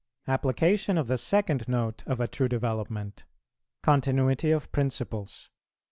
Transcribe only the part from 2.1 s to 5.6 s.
A TRUE DEVELOPMENT. CONTINUITY OF PRINCIPLES.